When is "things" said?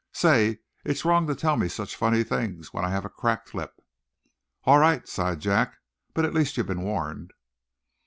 2.23-2.73